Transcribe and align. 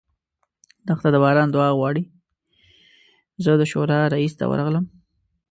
زه 3.43 3.51
د 3.57 3.63
شورا 3.71 3.99
رییس 4.13 4.33
ته 4.39 4.45
ورغلم. 4.47 4.85